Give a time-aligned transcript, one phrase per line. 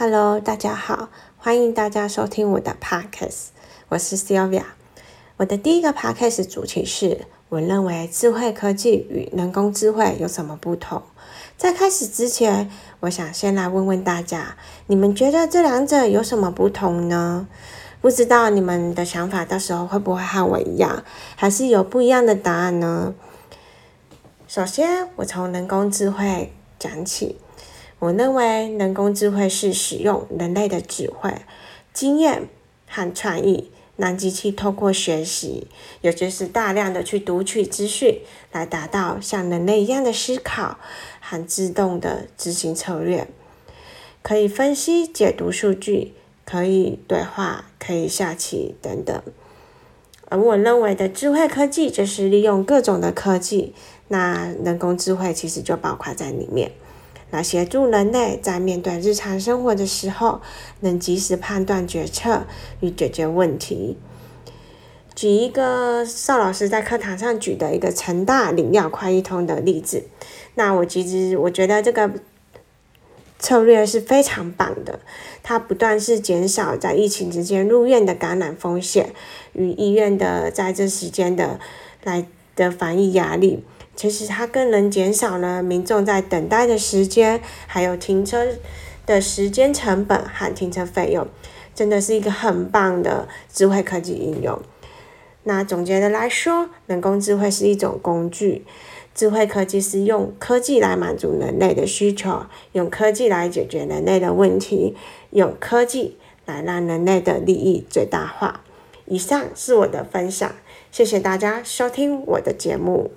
[0.00, 3.46] Hello，大家好，欢迎大家收听我的 Podcast，
[3.88, 4.62] 我是 Sylvia。
[5.38, 11.02] 我的第一个 Podcast 主题是：我认为智慧科技与人工智慧有什么不同？
[11.56, 14.56] 在开始之前，我想先来问问大家，
[14.86, 17.48] 你们觉得这两者有什么不同呢？
[18.00, 21.02] 不知道你们的想法到时候会不会和我一样，
[21.34, 23.14] 还是有不一样的答案呢？
[24.46, 27.40] 首先，我从人工智慧讲起。
[28.00, 31.34] 我认为人工智慧是使用人类的智慧、
[31.92, 32.48] 经验
[32.86, 35.66] 和创意，让机器透过学习，
[36.00, 38.20] 也就是大量的去读取资讯，
[38.52, 40.78] 来达到像人类一样的思考
[41.20, 43.26] 和自动的执行策略，
[44.22, 46.12] 可以分析、解读数据，
[46.44, 49.20] 可以对话，可以下棋等等。
[50.28, 53.74] 而我认为的智慧科技，就是利用各种的科技，
[54.06, 56.70] 那人工智慧其实就包括在里面。
[57.30, 60.40] 来协助人类在面对日常生活的时候，
[60.80, 62.46] 能及时判断决策
[62.80, 63.98] 与解决问题。
[65.14, 70.04] 举一个邵老师在课堂上举的一个成大领药快一通的例子，
[70.54, 72.08] 那我其实我觉得这个
[73.38, 75.00] 策略是非常棒的，
[75.42, 79.12] 它不断是减少在疫情之间入院的感染风险
[79.52, 81.58] 与医院的在这时间的
[82.04, 83.64] 来的防疫压力。
[83.98, 88.46] 其实它更能减少了民众在等待的时间，还有停车
[89.04, 91.26] 的时间成本和停车费用，
[91.74, 94.56] 真的是一个很棒的智慧科技应用。
[95.42, 98.64] 那总结的来说，人工智慧是一种工具，
[99.16, 104.94] 智慧科技是用科技来满足人类的需求，用科技来解决人类的问题，
[105.30, 108.60] 用科技来让人类的利益最大化。
[109.06, 110.54] 以上是我的分享，
[110.92, 113.10] 谢谢大家收听我的节目。